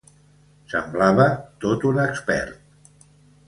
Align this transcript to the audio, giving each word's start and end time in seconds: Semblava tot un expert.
Semblava 0.71 1.29
tot 1.67 1.87
un 1.93 2.03
expert. 2.07 2.93